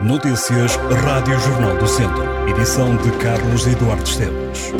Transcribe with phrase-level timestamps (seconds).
[0.00, 2.24] Notícias Rádio Jornal do Centro.
[2.48, 4.72] Edição de Carlos Eduardo Esteves.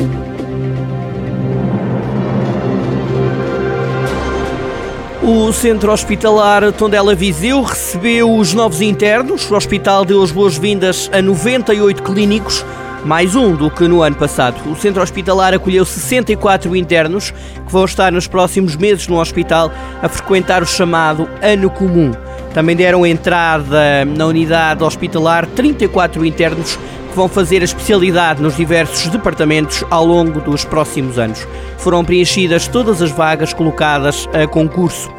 [5.23, 9.49] O Centro Hospitalar Tondela Viseu recebeu os novos internos.
[9.49, 12.63] O hospital deu as boas-vindas a 98 clínicos,
[13.05, 14.69] mais um do que no ano passado.
[14.69, 19.71] O Centro Hospitalar acolheu 64 internos que vão estar nos próximos meses no hospital
[20.01, 22.11] a frequentar o chamado Ano Comum.
[22.55, 29.09] Também deram entrada na unidade hospitalar 34 internos que vão fazer a especialidade nos diversos
[29.09, 31.45] departamentos ao longo dos próximos anos.
[31.77, 35.11] Foram preenchidas todas as vagas colocadas a concurso.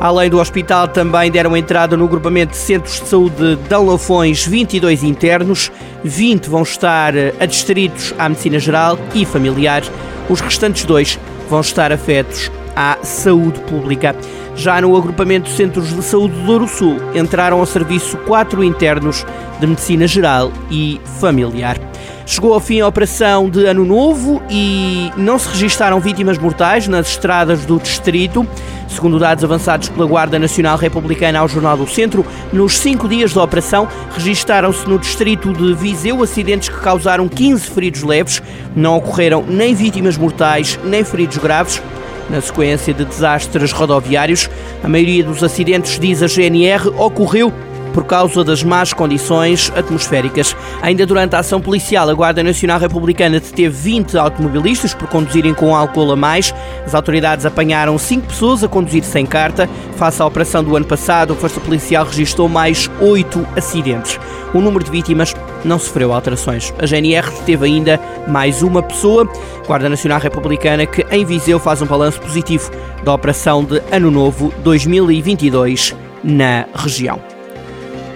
[0.00, 4.44] Além do hospital, também deram entrada no agrupamento de centros de saúde de Dão Lafões
[4.44, 5.70] 22 internos,
[6.02, 9.84] 20 vão estar adstritos à medicina geral e familiar,
[10.28, 14.16] os restantes dois vão estar afetos à saúde pública.
[14.60, 19.24] Já no agrupamento de Centros de Saúde do Douro Sul, entraram ao serviço quatro internos
[19.58, 21.78] de medicina geral e familiar.
[22.26, 27.08] Chegou ao fim a operação de Ano Novo e não se registaram vítimas mortais nas
[27.08, 28.46] estradas do distrito.
[28.86, 33.42] Segundo dados avançados pela Guarda Nacional Republicana ao Jornal do Centro, nos cinco dias da
[33.42, 38.42] operação registaram-se no distrito de Viseu acidentes que causaram 15 feridos leves.
[38.76, 41.80] Não ocorreram nem vítimas mortais nem feridos graves.
[42.30, 44.48] Na sequência de desastres rodoviários,
[44.84, 47.52] a maioria dos acidentes, diz a GNR, ocorreu
[47.92, 50.56] por causa das más condições atmosféricas.
[50.80, 55.74] Ainda durante a ação policial, a Guarda Nacional Republicana deteve 20 automobilistas por conduzirem com
[55.74, 56.54] álcool a mais.
[56.86, 59.68] As autoridades apanharam 5 pessoas a conduzir sem carta.
[59.96, 64.20] Face à operação do ano passado, a Força Policial registrou mais 8 acidentes.
[64.54, 66.72] O número de vítimas não sofreu alterações.
[66.78, 69.28] A GNR deteve ainda mais uma pessoa,
[69.66, 72.70] Guarda Nacional Republicana, que em Viseu faz um balanço positivo
[73.04, 77.39] da operação de Ano Novo 2022 na região.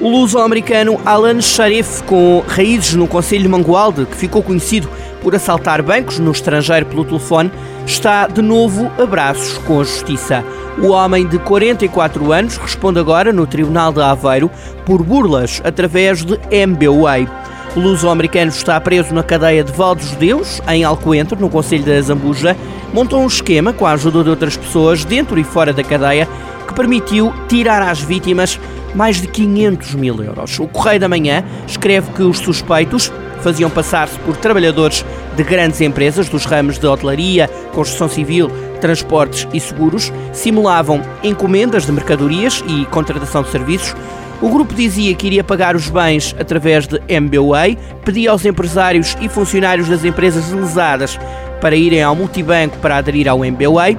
[0.05, 4.87] O luso-americano Alan Sharif, com raízes no Conselho de Mangualde, que ficou conhecido
[5.23, 7.51] por assaltar bancos no estrangeiro pelo telefone,
[7.87, 10.45] está de novo a braços com a justiça.
[10.79, 14.51] O homem de 44 anos responde agora no Tribunal de Aveiro
[14.85, 17.27] por burlas através de MBWay.
[17.75, 22.55] O luso-americano está preso na cadeia de Valdos Judeus, em Alcoentro, no Conselho da Zambuja.
[22.93, 26.29] Montou um esquema com a ajuda de outras pessoas dentro e fora da cadeia
[26.69, 28.61] que permitiu tirar às vítimas
[28.95, 30.59] mais de 500 mil euros.
[30.59, 33.13] O Correio da Manhã escreve que os suspeitos
[33.43, 35.05] faziam passar-se por trabalhadores
[35.37, 38.51] de grandes empresas dos ramos de hotelaria, construção civil,
[38.81, 43.95] transportes e seguros, simulavam encomendas de mercadorias e contratação de serviços.
[44.41, 49.29] O grupo dizia que iria pagar os bens através de MBWay, pedia aos empresários e
[49.29, 51.19] funcionários das empresas lesadas
[51.61, 53.97] para irem ao multibanco para aderir ao MBWay.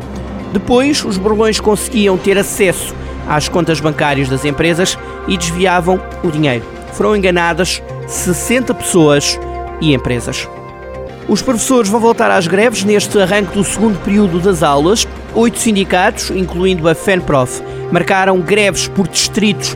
[0.53, 2.93] Depois, os burlões conseguiam ter acesso
[3.27, 4.97] às contas bancárias das empresas
[5.27, 6.65] e desviavam o dinheiro.
[6.93, 9.39] Foram enganadas 60 pessoas
[9.81, 10.47] e empresas.
[11.27, 15.07] Os professores vão voltar às greves neste arranque do segundo período das aulas.
[15.33, 19.75] Oito sindicatos, incluindo a FENPROF, marcaram greves por distritos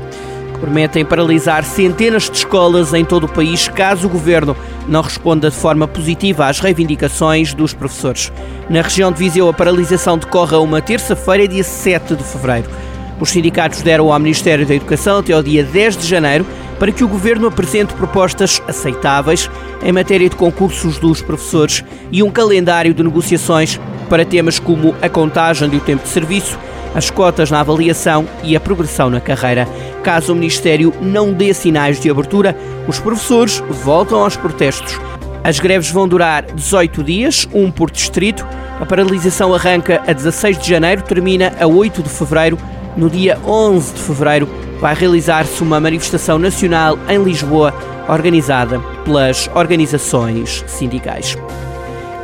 [0.53, 4.55] que prometem paralisar centenas de escolas em todo o país caso o governo
[4.87, 8.31] não responda de forma positiva às reivindicações dos professores.
[8.69, 12.69] Na região de Viseu, a paralisação decorre a uma terça-feira, dia 7 de fevereiro.
[13.19, 16.45] Os sindicatos deram ao Ministério da Educação até ao dia 10 de janeiro
[16.79, 19.49] para que o governo apresente propostas aceitáveis
[19.83, 23.79] em matéria de concursos dos professores e um calendário de negociações
[24.09, 26.57] para temas como a contagem do tempo de serviço,
[26.95, 29.67] as cotas na avaliação e a progressão na carreira.
[30.01, 32.55] Caso o Ministério não dê sinais de abertura,
[32.87, 34.99] os professores voltam aos protestos.
[35.43, 38.47] As greves vão durar 18 dias, um por distrito.
[38.79, 42.57] A paralisação arranca a 16 de janeiro, termina a 8 de fevereiro
[42.95, 47.73] no dia 11 de fevereiro, vai realizar-se uma manifestação nacional em Lisboa,
[48.07, 51.37] organizada pelas organizações sindicais.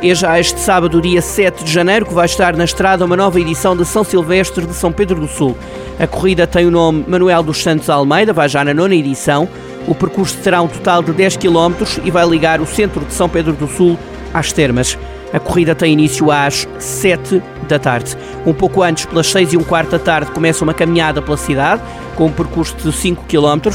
[0.02, 3.40] É já este sábado, dia 7 de janeiro, que vai estar na estrada uma nova
[3.40, 5.56] edição de São Silvestre de São Pedro do Sul.
[5.98, 9.48] A corrida tem o nome Manuel dos Santos Almeida, vai já na nona edição.
[9.88, 11.72] O percurso terá um total de 10 km
[12.04, 13.98] e vai ligar o centro de São Pedro do Sul
[14.34, 14.98] às termas.
[15.32, 18.16] A corrida tem início às 7 da tarde.
[18.46, 21.82] Um pouco antes, pelas 6 e um quarto da tarde, começa uma caminhada pela cidade,
[22.14, 23.70] com um percurso de 5 km.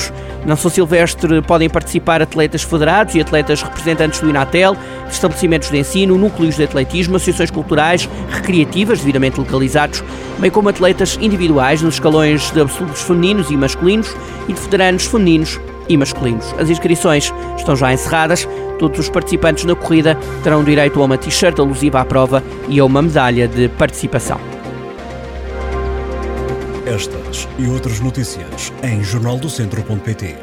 [0.46, 4.76] Na São Silvestre podem participar atletas federados e atletas representantes do Inatel,
[5.10, 10.04] estabelecimentos de ensino, núcleos de atletismo, associações culturais, recreativas, devidamente localizados,
[10.40, 14.16] bem como atletas individuais nos escalões de absolutos femininos e masculinos
[14.48, 16.56] e de federanos femininos e masculinos.
[16.58, 18.48] As inscrições estão já encerradas.
[18.82, 22.84] Todos os participantes na corrida terão direito a uma t-shirt alusiva à prova e a
[22.84, 24.40] uma medalha de participação.
[26.84, 30.36] Estas e outras notícias em jornaldocentro.pt